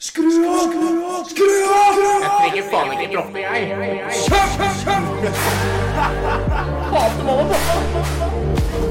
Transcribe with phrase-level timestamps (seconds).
[0.00, 1.24] Skru av!
[1.26, 1.96] Skru av!
[1.98, 3.66] Jeg trenger faen ikke droppe, jeg.
[6.92, 7.58] Hater mamma,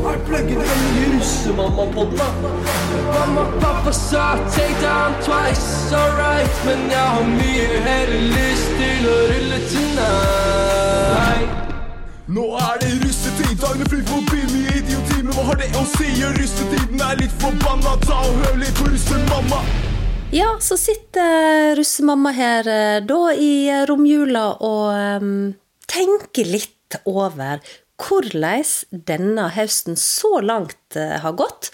[0.03, 2.43] Har plugget den nye russemamma-podden.
[3.07, 9.17] Mamma, pappa sa take down twice, alright Men jeg har mye heller lyst til å
[9.31, 11.49] rulle tonight
[12.27, 16.11] Nå er det russetid, dagene flyr forbi mye idioti Men hva har det å si?
[16.35, 19.63] Russetiden er litt forbanna Ta og hør litt på russemamma
[20.31, 25.29] Ja, så sitter russemamma her eh, da i eh, romjula og um,
[25.87, 27.61] tenker litt over
[27.95, 31.71] hvordan denne høsten så langt uh, har gått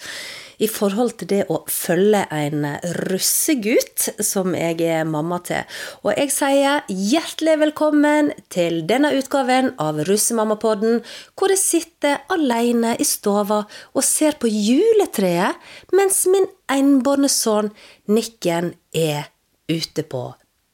[0.58, 2.66] i forhold til det å følge en
[3.08, 5.64] russegutt som jeg er mamma til.
[6.04, 11.02] Og jeg sier hjertelig velkommen til denne utgaven av Russemammapodden,
[11.34, 13.64] hvor jeg sitter alene i stova
[13.94, 15.60] og ser på juletreet
[15.94, 17.72] mens min enbårne sønn
[18.10, 19.30] Nikken er
[19.70, 20.30] ute på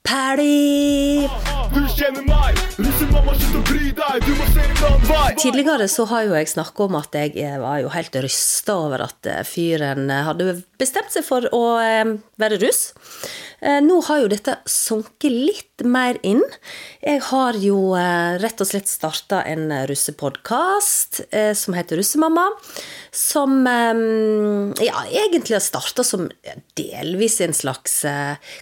[0.06, 1.28] Paddy!
[1.70, 5.86] Du kjenner meg, russemamma, slutt å bry deg Du må se en annen vei Tidligere
[5.92, 9.28] så har jo jeg snakka om at jeg eh, var jo helt rysta over at
[9.30, 11.62] eh, fyren eh, hadde bestemt seg for å
[12.40, 12.90] være russ.
[13.60, 16.42] Eh, Nå har jo dette sunket litt mer inn.
[17.04, 22.46] Jeg har jo eh, rett og slett starta en russepodkast eh, som heter Russemamma.
[23.10, 26.28] Som ja, egentlig har starta som
[26.78, 27.96] delvis en slags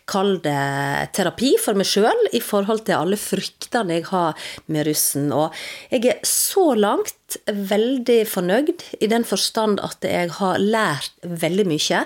[0.09, 5.29] kall det terapi for meg sjøl i forhold til alle fryktene jeg har med russen.
[5.37, 5.53] Og
[5.93, 12.01] jeg er så langt veldig fornøyd i den forstand at jeg har lært veldig mye.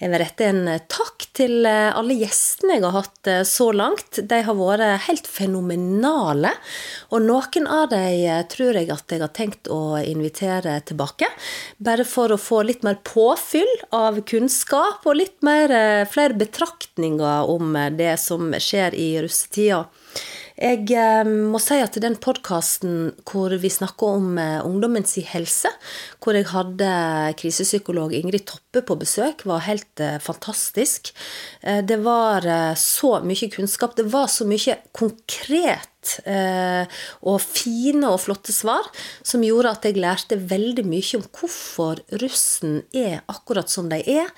[0.00, 4.18] Jeg vil rette en takk til eh, alle gjestene jeg har hatt eh, så langt.
[4.18, 6.52] De har vært helt fenomenale.
[7.14, 11.28] Og noen av dem eh, tror jeg at jeg har tenkt å invitere tilbake.
[11.78, 17.50] Bare for å få litt mer påfyll av kunnskap og litt mer, eh, flere betraktninger
[17.50, 19.84] om eh, det som skjer i russetida.
[20.54, 25.70] Jeg eh, må si at den podkasten hvor vi snakker om eh, ungdommens helse,
[26.22, 26.90] hvor jeg hadde
[27.40, 31.10] krisepsykolog Ingrid Toppe på besøk, var helt eh, fantastisk.
[31.64, 32.44] Det var
[32.78, 33.96] så mye kunnskap.
[33.96, 35.90] Det var så mye konkret
[36.28, 36.84] eh,
[37.24, 38.86] og fine og flotte svar
[39.26, 44.30] som gjorde at jeg lærte veldig mye om hvorfor russen er akkurat som de er.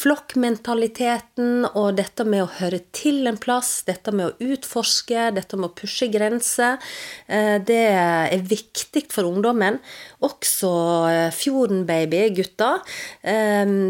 [0.00, 5.70] Flokkmentaliteten og dette med å høre til en plass, dette med å utforske, dette med
[5.70, 6.78] å pushe grenser.
[7.26, 9.80] Eh, det er viktig for ungdommen.
[10.24, 10.72] Også
[11.10, 12.70] eh, Fjorden-baby-gutta,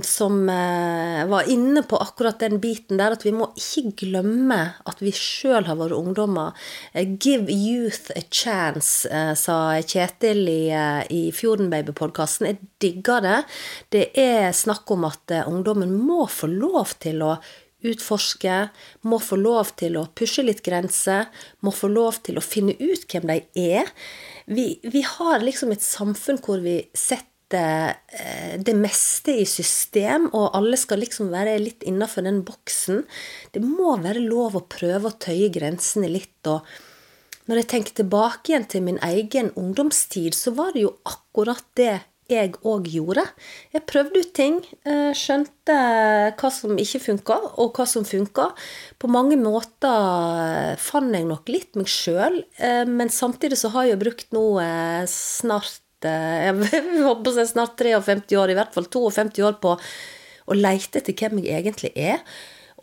[0.06, 5.12] som var inne på akkurat den biten der, at vi må ikke glemme at vi
[5.14, 6.56] sjøl har vært ungdommer.
[7.20, 12.46] Give youth a chance, eh, sa Kjetil i, eh, i Fjorden-baby-podkasten.
[12.46, 13.44] Jeg digger det.
[13.90, 17.34] Det er snakk om at eh, ungdommen må få lov til å
[17.84, 18.70] utforske,
[19.04, 21.28] må få lov til å pushe litt grenser,
[21.60, 23.90] må få lov til å finne ut hvem de er.
[24.46, 27.98] Vi, vi har liksom et samfunn hvor vi setter
[28.62, 33.02] det meste i system, og alle skal liksom være litt innafor den boksen.
[33.50, 36.38] Det må være lov å prøve å tøye grensene litt.
[36.46, 36.62] og
[37.50, 41.96] når jeg tenker tilbake igjen til min egen ungdomstid, så var det jo akkurat det
[42.30, 43.24] jeg òg gjorde.
[43.74, 45.78] Jeg prøvde ut ting, eh, skjønte
[46.38, 48.52] hva som ikke funka, og hva som funka.
[49.02, 52.44] På mange måter fant jeg nok litt meg sjøl,
[52.86, 58.38] men samtidig så har jeg brukt nå eh, snart eh, Jeg håper jeg snart 53
[58.38, 59.74] år, i hvert fall 52 år, på
[60.46, 62.22] å leite etter hvem jeg egentlig er.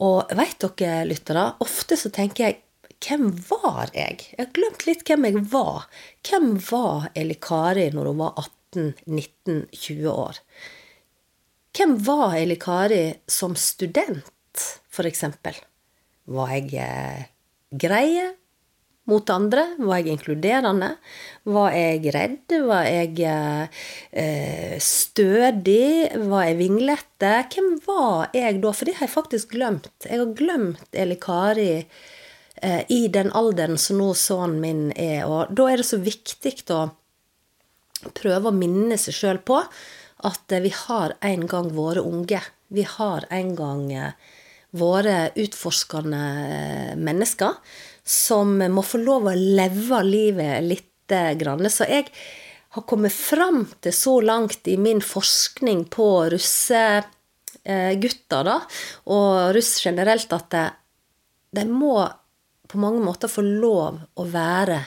[0.04, 2.62] Og veit dere, lyttere, ofte så tenker jeg
[3.06, 4.24] hvem var jeg?
[4.34, 5.86] Jeg har glemt litt hvem jeg var.
[6.26, 8.42] Hvem var Eli Kari når hun var
[8.74, 10.42] 18-19-20 år?
[11.78, 14.66] Hvem var Eli Kari som student,
[14.98, 15.60] eksempel?
[16.28, 17.28] Var jeg eh,
[17.70, 18.32] greie
[19.08, 19.68] mot andre?
[19.78, 20.90] Var jeg inkluderende?
[21.46, 22.58] Var jeg redd?
[22.66, 23.70] Var jeg
[24.10, 26.18] eh, stødig?
[26.26, 27.34] Var jeg vinglete?
[27.54, 28.74] Hvem var jeg da?
[28.74, 29.94] For det har jeg faktisk glemt.
[30.02, 32.08] Jeg har glemt Eli Kari eh,
[32.64, 35.28] i den alderen som nå sønnen min er.
[35.30, 36.88] Og da er det så viktig å
[38.18, 39.60] prøve å minne seg sjøl på
[40.26, 42.42] at eh, vi har en gang vært unge.
[42.74, 44.12] Vi har en gang eh,
[44.78, 47.54] vært utforskende eh, mennesker
[48.08, 50.86] som må få lov å leve livet litt
[51.40, 51.70] grann.
[51.72, 52.06] Så jeg
[52.76, 58.58] har kommet fram til så langt i min forskning på russegutter, da,
[59.12, 60.56] og russ generelt, at
[61.56, 62.08] de må
[62.68, 64.82] på mange måter få lov å være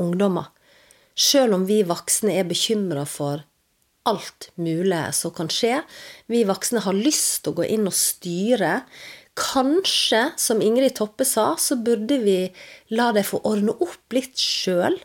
[0.00, 0.50] ungdommer.
[1.14, 3.44] Sjøl om vi voksne er bekymra for
[4.08, 5.78] alt mulig som kan skje.
[6.30, 8.80] Vi voksne har lyst til å gå inn og styre
[9.34, 12.38] kanskje, som Ingrid Toppe sa, så burde vi
[12.94, 14.98] la dem få ordne opp litt sjøl.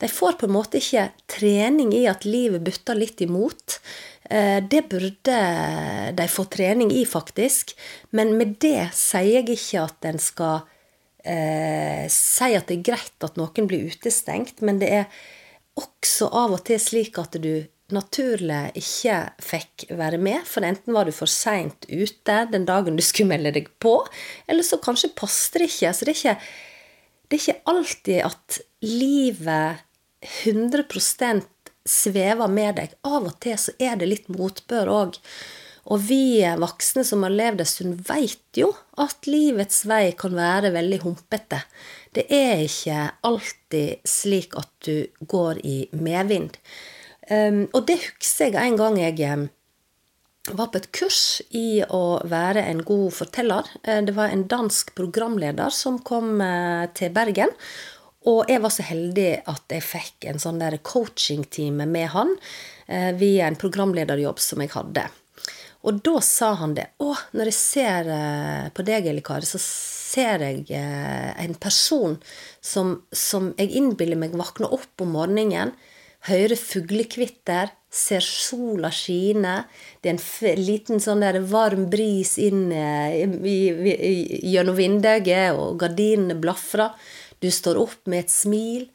[0.00, 3.78] De får på en måte ikke trening i at livet butter litt imot.
[4.24, 5.38] Eh, det burde
[6.16, 7.76] de få trening i, faktisk.
[8.10, 10.64] Men med det sier jeg ikke at en skal
[11.24, 15.06] eh, si at det er greit at noen blir utestengt, men det er
[15.80, 21.08] også av og til slik at du naturlig ikke fikk være med, for enten var
[21.08, 23.98] du for seint ute den dagen du skulle melde deg på,
[24.48, 25.92] eller så kanskje passet det ikke.
[25.92, 26.36] Så det er ikke,
[27.28, 29.84] det er ikke alltid at livet
[30.44, 31.44] 100%
[31.84, 32.96] svever med deg.
[33.04, 35.20] Av og til så er det litt motbør òg.
[35.92, 38.70] Og vi voksne som har levd en stund, veit jo
[39.00, 41.60] at livets vei kan være veldig humpete.
[42.14, 46.56] Det er ikke alltid slik at du går i medvind.
[47.30, 49.46] Um, og det husker jeg en gang jeg um,
[50.52, 53.68] var på et kurs i å være en god forteller.
[53.86, 57.52] Uh, det var en dansk programleder som kom uh, til Bergen.
[58.28, 63.48] Og jeg var så heldig at jeg fikk en sånn coachingtime med han uh, via
[63.48, 65.08] en programlederjobb som jeg hadde.
[65.84, 66.86] Og da sa han det.
[67.04, 72.16] Å, når jeg ser eh, på deg, Elikar, så ser jeg eh, en person
[72.64, 75.74] som, som jeg innbiller meg våkner opp om morgenen,
[76.24, 79.58] hører fuglekvitter, ser sola skine.
[80.00, 80.16] Det er
[80.54, 84.14] en liten sånn der varm bris inn eh, i, i, i,
[84.54, 86.96] gjennom vinduet, og gardinene blafrer.
[87.44, 88.88] Du står opp med et smil.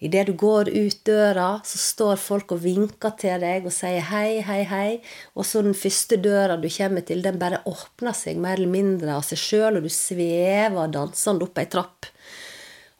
[0.00, 4.40] Idet du går ut døra, så står folk og vinker til deg og sier hei,
[4.44, 4.92] hei, hei.
[5.36, 9.18] Og så den første døra du kommer til, den bare åpner seg mer eller mindre
[9.18, 12.08] av seg sjøl, og du svever dansende opp ei trapp.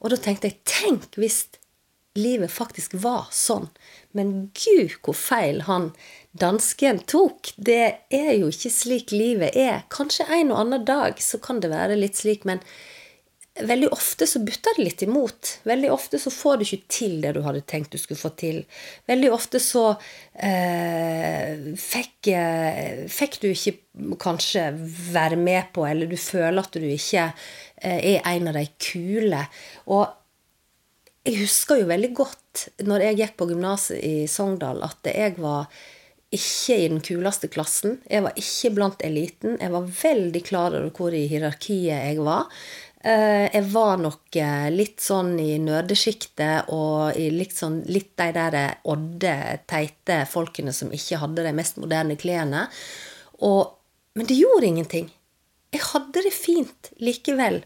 [0.01, 1.47] Og da tenkte jeg, tenk hvis
[2.17, 3.69] livet faktisk var sånn.
[4.17, 5.91] Men gud, hvor feil han
[6.31, 7.53] dansken tok.
[7.57, 7.83] Det
[8.13, 9.85] er jo ikke slik livet er.
[9.91, 12.61] Kanskje en og annen dag så kan det være litt slik, men
[13.59, 15.49] veldig ofte så butter det litt imot.
[15.67, 18.61] Veldig ofte så får du ikke til det du hadde tenkt du skulle få til.
[19.11, 19.89] Veldig ofte så
[20.39, 23.75] eh, fikk, eh, fikk, du ikke
[24.21, 24.69] kanskje
[25.11, 29.45] være med på, eller du føler at du ikke eh, er en av de kule.
[29.91, 30.05] Og
[31.27, 35.67] jeg husker jo veldig godt når jeg gikk på gymnaset i Sogndal, at jeg var
[36.31, 37.97] ikke i den kuleste klassen.
[38.07, 39.57] Jeg var ikke blant eliten.
[39.59, 42.47] Jeg var veldig klar over hvor i hierarkiet jeg var.
[43.03, 48.27] Eh, jeg var nok eh, litt sånn i nødesjiktet og i litt, sånn, litt de
[48.35, 48.57] der
[48.93, 49.33] odde,
[49.69, 52.67] teite folkene som ikke hadde de mest moderne klærne.
[53.41, 53.73] Og,
[54.13, 55.09] men det gjorde ingenting.
[55.73, 57.63] Jeg hadde det fint likevel.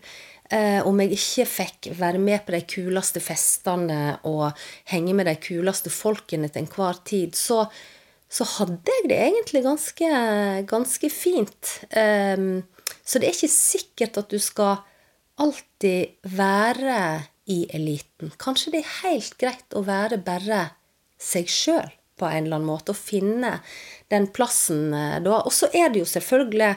[0.53, 4.53] Eh, om jeg ikke fikk være med på de kuleste festene og
[4.91, 7.65] henge med de kuleste folkene til enhver tid, så,
[8.29, 10.11] så hadde jeg det egentlig ganske,
[10.69, 11.79] ganske fint.
[11.89, 12.61] Um,
[13.01, 14.85] så det er ikke sikkert at du skal
[15.41, 16.99] alltid være
[17.51, 18.31] i eliten.
[18.41, 20.63] Kanskje det er helt greit å være bare
[21.21, 23.59] seg sjøl på en eller annen måte, og finne
[24.11, 25.41] den plassen eh, da.
[25.43, 26.73] Og så er det jo selvfølgelig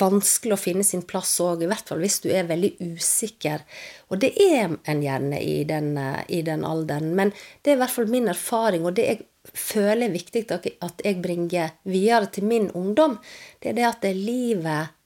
[0.00, 3.62] vanskelig å finne sin plass òg, i hvert fall hvis du er veldig usikker.
[4.10, 7.12] Og det er en gjerne i den, eh, i den alderen.
[7.18, 7.32] Men
[7.62, 11.20] det er i hvert fall min erfaring, og det jeg føler er viktig at jeg
[11.22, 13.20] bringer videre til min ungdom,
[13.62, 14.96] det er det at livet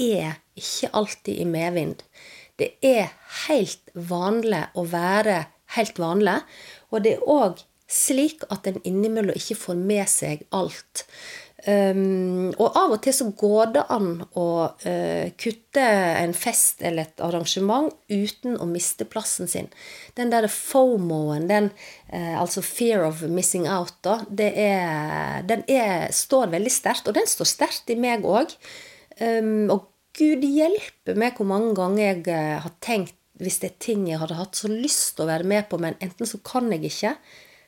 [0.00, 2.02] er ikke alltid i medvind.
[2.60, 3.12] Det er
[3.48, 5.44] helt vanlig å være
[5.76, 6.40] helt vanlig,
[6.92, 11.06] og det er òg slik at en innimellom ikke får med seg alt.
[11.62, 14.46] Um, og av og til så går det an å
[14.82, 19.70] uh, kutte en fest eller et arrangement uten å miste plassen sin.
[20.18, 21.70] Den der fomoen, den,
[22.10, 27.06] uh, altså fear of missing out, da, er, den er, står veldig sterkt.
[27.06, 28.56] Og den står sterkt i meg òg.
[29.22, 33.78] Um, og Gud hjelpe meg hvor mange ganger jeg eh, har tenkt hvis det er
[33.82, 36.68] ting jeg hadde hatt så lyst til å være med på, men enten så kan
[36.70, 37.14] jeg ikke,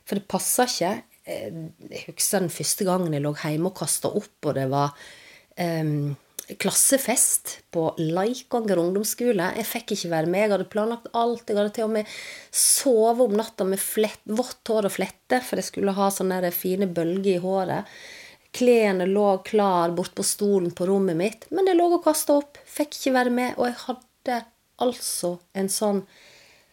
[0.05, 0.91] for det passer ikke.
[1.25, 1.57] Eh,
[1.89, 4.93] jeg husker den første gangen jeg lå hjemme og kasta opp, og det var
[5.57, 6.13] um,
[6.61, 9.49] klassefest på Leikanger ungdomsskole.
[9.57, 10.43] Jeg fikk ikke være med.
[10.43, 11.47] Jeg hadde planlagt alt.
[11.49, 12.11] Jeg hadde til og med
[12.53, 13.81] sovet om natta med
[14.37, 17.97] vått hår og flette, for jeg skulle ha sånne fine bølger i håret.
[18.55, 22.59] Klærne lå klar bort på stolen på rommet mitt, men det lå og kasta opp.
[22.63, 23.57] Fikk ikke være med.
[23.59, 24.39] Og jeg hadde
[24.83, 26.01] altså en sånn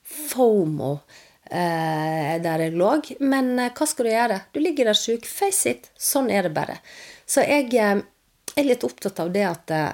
[0.03, 0.93] fomo
[1.51, 2.93] eh, der jeg lå.
[3.25, 4.39] Men eh, hva skal du gjøre?
[4.55, 5.27] Du ligger der sjuk.
[5.27, 5.91] Face it.
[5.99, 6.79] Sånn er det bare.
[7.27, 7.99] Så jeg eh,
[8.55, 9.91] er litt opptatt av det at eh,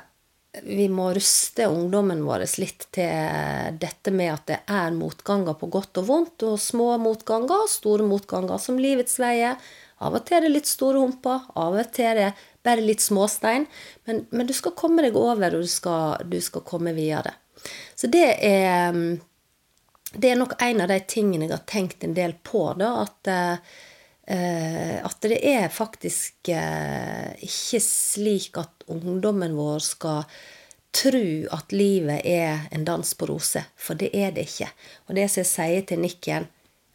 [0.64, 6.00] vi må ruste ungdommen vår litt til dette med at det er motganger på godt
[6.00, 9.60] og vondt, og små motganger og store motganger, som livets veier
[10.04, 12.28] Av og til er det litt store humper, av og til er det
[12.66, 13.66] bare litt småstein.
[14.06, 17.34] Men, men du skal komme deg over, og du skal, du skal komme videre.
[17.98, 19.18] Så det er mm,
[20.08, 23.02] Det er nok en av de tingene jeg har tenkt en del på, da.
[23.02, 30.22] At, eh, at det er faktisk eh, ikke slik at ungdommen vår skal
[30.96, 34.70] tro at livet er en dans på roser, for det er det ikke.
[35.08, 36.48] Og det som jeg sier til Nikken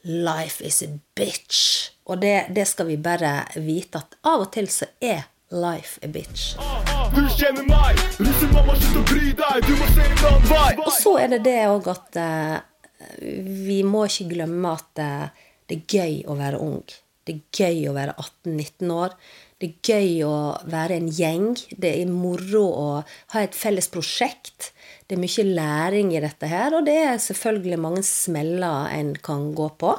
[0.04, 1.93] Life is a bitch.
[2.10, 6.10] Og det, det skal vi bare vite at av og til så er life a
[6.12, 6.56] bitch.
[7.14, 10.68] Du kjenner meg, russemamma, slutt å bry deg, du må se en annen vei.
[10.82, 12.58] Og så er det det òg at uh,
[13.68, 16.84] vi må ikke glemme at uh, det er gøy å være ung.
[17.24, 19.14] Det er gøy å være 18-19 år.
[19.62, 21.54] Det er gøy å være en gjeng.
[21.72, 22.88] Det er moro å
[23.32, 24.74] ha et felles prosjekt.
[25.08, 29.54] Det er mye læring i dette her, og det er selvfølgelig mange smeller en kan
[29.56, 29.94] gå på.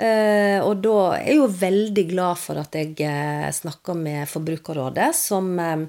[0.00, 5.10] Eh, og da er jeg jo veldig glad for at jeg eh, snakka med Forbrukerrådet,
[5.16, 5.84] som eh,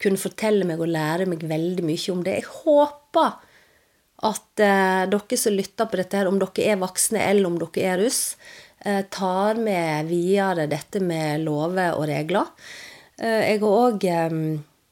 [0.00, 2.38] kunne fortelle meg og lære meg veldig mye om det.
[2.38, 3.34] Jeg håper
[4.30, 8.02] at dere som lytter på dette, her, om dere er voksne eller om dere er
[8.02, 8.34] russ,
[9.12, 12.50] tar med videre dette med lover og regler.
[13.16, 14.04] Jeg er òg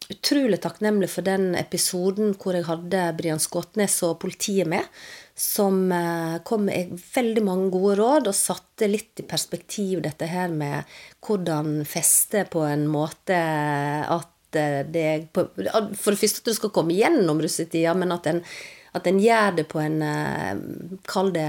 [0.09, 4.85] utrolig takknemlig for den episoden hvor jeg hadde Brian Skåtnes og politiet med.
[5.39, 10.51] Som eh, kom med veldig mange gode råd og satte litt i perspektiv dette her
[10.51, 10.89] med
[11.23, 16.97] hvordan feste på en måte at eh, det For det første at du skal komme
[16.97, 18.43] gjennom russetida, men at en,
[18.99, 20.65] at en gjør det på en eh,
[21.07, 21.47] Kall det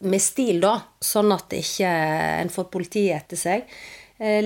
[0.00, 0.78] med stil, da.
[0.96, 1.92] Sånn at ikke
[2.40, 3.68] en får politiet etter seg.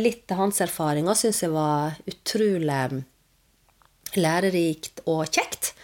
[0.00, 3.04] Litt av hans erfaringer syns jeg var utrolig
[4.16, 5.74] lærerikt og kjekt.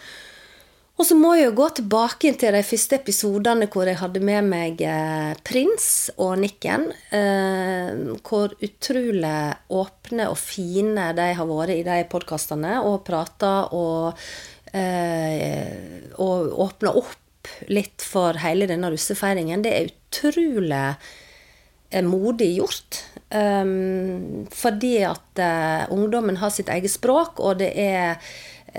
[0.95, 4.47] Og så må jeg jo gå tilbake til de første episodene hvor jeg hadde med
[4.47, 6.87] meg eh, Prins og Nikken.
[7.11, 9.39] Eh, hvor utrolig
[9.75, 14.23] åpne og fine de har vært i de podkastene og prata og,
[14.71, 19.67] eh, og åpna opp litt for hele denne russefeiringen.
[19.67, 20.87] Det er utrolig
[22.07, 23.03] modig gjort.
[23.35, 25.39] Fordi at
[25.93, 28.17] ungdommen har sitt eget språk, og det er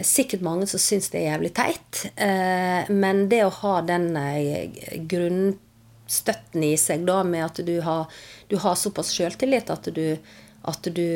[0.05, 2.03] sikkert mange som syns det er jævlig teit.
[2.19, 8.11] Uh, men det å ha den uh, grunnstøtten i seg, da, med at du har,
[8.51, 10.19] du har såpass sjøltillit at du,
[10.67, 11.07] at du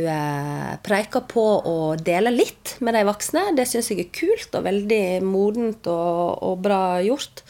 [0.87, 5.05] preiker på å dele litt med de voksne, det syns jeg er kult og veldig
[5.27, 7.45] modent og, og bra gjort.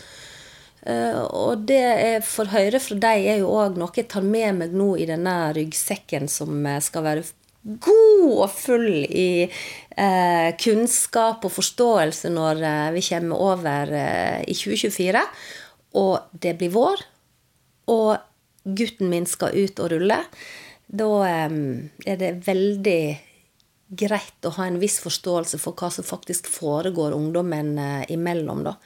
[0.80, 4.62] Uh, og det jeg får høre fra deg, er jo òg noe jeg tar med
[4.62, 7.26] meg nå i denne ryggsekken som eh, skal være
[7.62, 14.56] god og full i eh, kunnskap og forståelse når eh, vi kommer over eh, i
[14.56, 15.22] 2024.
[16.00, 17.04] Og det blir vår,
[17.90, 18.16] og
[18.64, 20.20] gutten min skal ut og rulle.
[20.86, 21.56] Da eh,
[22.06, 23.02] er det veldig
[24.00, 27.74] greit å ha en viss forståelse for hva som faktisk foregår ungdommen
[28.08, 28.62] imellom.
[28.62, 28.76] da.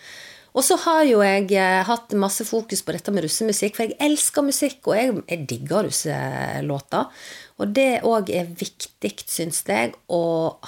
[0.54, 3.98] Og så har jo jeg eh, hatt masse fokus på dette med russemusikk, for jeg
[4.06, 7.24] elsker musikk, og jeg, jeg digger russelåter.
[7.62, 10.23] Og det òg er viktig, syns jeg, å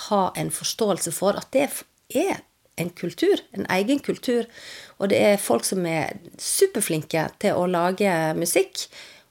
[0.09, 1.67] ha en forståelse for at det
[2.15, 2.45] er
[2.77, 4.47] en kultur, en egen kultur.
[5.01, 8.87] Og det er folk som er superflinke til å lage musikk.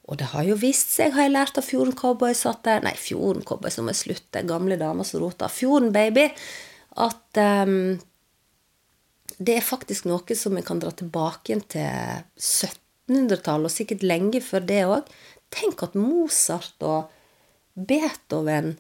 [0.06, 3.46] Og det har jo vist seg, har jeg lært av Fjorden Cowboys at Nei, Fjorden
[3.46, 4.44] Cowboys, nå må jeg slutte.
[4.46, 5.50] Gamle damer som roter.
[5.50, 6.28] Fjorden Baby.
[7.02, 7.96] At um,
[9.38, 14.68] det er faktisk noe som vi kan dra tilbake til 1700-tallet, og sikkert lenge før
[14.70, 15.10] det òg.
[15.56, 17.12] Tenk at Mozart og
[17.76, 18.76] Beethoven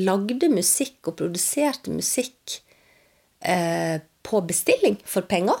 [0.00, 2.58] lagde musikk og produserte musikk
[3.40, 5.58] eh, på bestilling for penger.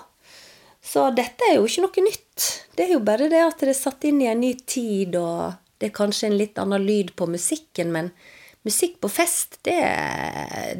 [0.84, 2.46] Så dette er jo ikke noe nytt.
[2.76, 5.54] Det er jo bare det at det er satt inn i en ny tid, og
[5.80, 8.10] det er kanskje en litt annen lyd på musikken, men
[8.66, 9.78] musikk på fest, det,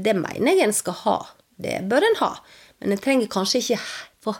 [0.04, 1.18] det mener jeg en skal ha.
[1.56, 2.32] Det bør en ha.
[2.80, 3.80] Men en trenger kanskje ikke
[4.24, 4.34] få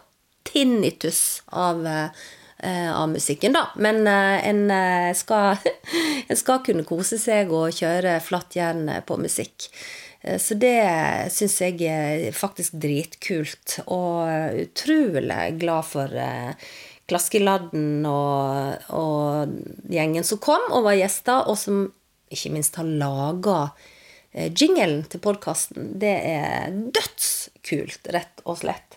[0.44, 2.24] tinnitus av, eh,
[2.94, 3.68] av musikken, da.
[3.76, 5.56] Men eh, en, eh, skal,
[6.28, 9.68] en skal kunne kose seg og kjøre flatt jern på musikk.
[10.40, 10.78] Så det
[11.35, 16.14] syns jeg er faktisk dritkult, og utrolig glad for
[17.04, 19.52] Klaskeladden og, og,
[19.92, 21.83] gjengen som kom og var gjester, og som
[22.33, 23.59] ikke minst har laga
[24.33, 28.97] jinglen til podkasten, det er dødskult, rett og slett.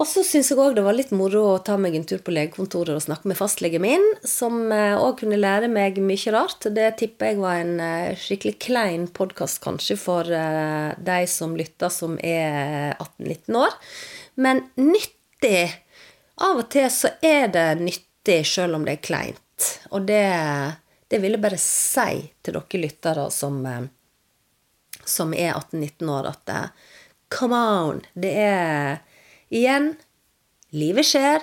[0.00, 2.32] Og så syns jeg òg det var litt moro å ta meg en tur på
[2.32, 6.64] legekontoret og snakke med fastlegen min, som òg eh, kunne lære meg mye rart.
[6.72, 12.16] Det tipper jeg var en eh, skikkelig klein podkast, kanskje, for de som lytter som
[12.24, 13.76] er 18-19 år.
[14.34, 15.68] Men nyttig.
[16.42, 19.68] Av og til så er det nyttig sjøl om det er kleint.
[19.90, 20.78] Og det
[21.12, 23.82] Det vil jeg bare si til dere lyttere som, eh,
[25.04, 26.68] som er 18-19 år, at eh,
[27.28, 28.00] come on!
[28.14, 29.02] Det er
[29.52, 29.92] igjen
[30.72, 31.42] Livet skjer.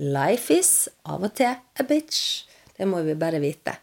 [0.00, 2.46] Life is av og til a bitch.
[2.72, 3.74] Det må vi bare vite.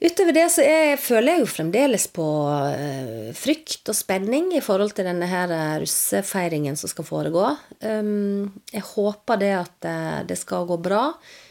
[0.00, 4.94] Utover det så er, føler jeg jo fremdeles på uh, frykt og spenning i forhold
[4.96, 7.44] til denne her uh, russefeiringen som skal foregå.
[7.84, 11.04] Um, jeg håper det at uh, det skal gå bra.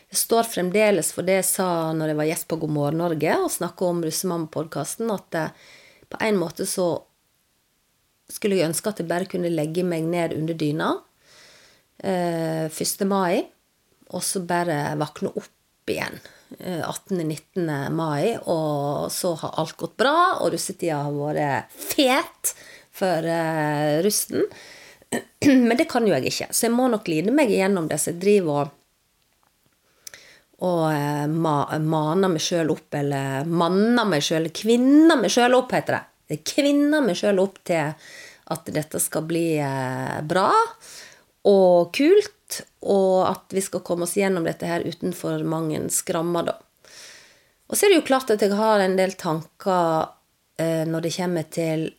[0.10, 3.38] Jeg står fremdeles for det jeg sa når jeg var gjest på God morgen Norge
[3.38, 5.40] og snakka om Russemamma-podkasten, at
[6.10, 6.96] på en måte så
[8.30, 10.94] skulle jeg ønske at jeg bare kunne legge meg ned under dyna
[12.00, 13.02] 1.
[13.10, 13.42] mai,
[14.16, 16.22] og så bare våkne opp igjen
[16.58, 17.70] 18.-19.
[17.70, 22.54] Eh, mai, og så har alt gått bra, og russetida har vært fet
[22.92, 24.46] for eh, russen.
[25.46, 28.00] Men det kan jo jeg ikke, så jeg må nok lide meg igjennom det.
[28.02, 28.76] Så jeg driver og,
[30.68, 35.72] og uh, ma, maner meg sjøl opp, eller manner meg sjøl, kvinner meg sjøl opp,
[35.78, 36.04] heter det.
[36.30, 37.94] Jeg kvinner meg sjøl opp til
[38.50, 40.52] at dette skal bli uh, bra
[41.50, 42.36] og kult
[42.82, 46.58] og at vi skal komme oss gjennom dette her utenfor mange skrammer, da.
[47.70, 50.10] Og så er det jo klart at jeg har en del tanker
[50.58, 51.90] eh, når det kommer til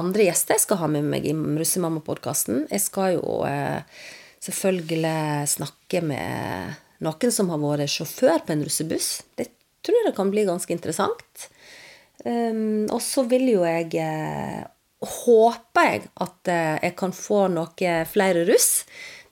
[0.00, 2.66] andre gjester jeg skal ha med meg i Russemamma-podkasten.
[2.68, 3.80] Jeg skal jo eh,
[4.44, 9.10] selvfølgelig snakke med noen som har vært sjåfør på en russebuss.
[9.40, 9.48] Det
[9.84, 11.48] tror jeg kan bli ganske interessant.
[12.24, 14.60] Um, og så vil jo jeg eh,
[15.00, 18.82] Håper jeg at eh, jeg kan få noen flere russ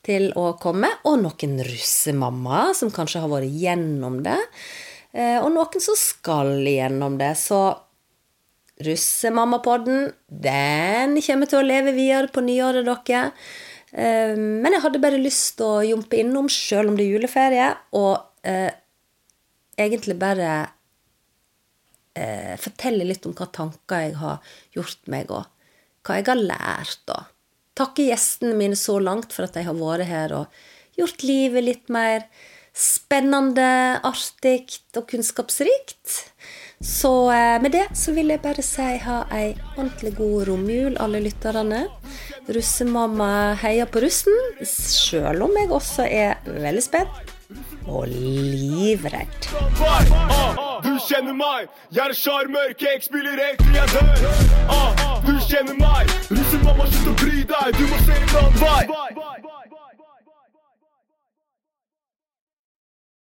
[0.08, 4.38] til å komme, og noen russemammaer som kanskje har vært gjennom det,
[5.12, 7.34] eh, og noen som skal gjennom det.
[7.36, 7.60] Så
[8.86, 13.32] Russemammapodden, den kommer til å leve videre på nyåret, dere.
[13.90, 17.68] Eh, men jeg hadde bare lyst til å jumpe innom, sjøl om det er juleferie,
[17.98, 18.70] og eh,
[19.78, 20.52] egentlig bare
[22.18, 25.46] eh, fortelle litt om hva tanker jeg har gjort meg, og
[26.04, 27.04] hva jeg har lært.
[27.14, 27.34] og
[27.78, 30.62] takke gjestene mine så langt for at de har vært her og
[30.98, 32.26] gjort livet litt mer
[32.78, 36.18] spennende, artig og kunnskapsrikt.
[36.78, 41.22] Så eh, med det så vil jeg bare si ha ei ordentlig god romjul, alle
[41.24, 41.86] lytterne.
[42.54, 47.37] Russemamma heier på russen, sjøl om jeg også er veldig spent
[47.88, 49.48] og livredd.
[50.84, 54.16] Du kjenner meg, jeg er sjarmør, jeg spiller til jeg dør.
[55.26, 59.67] Du kjenner meg, russemamma, slutt å bry deg, du må se en annen vei.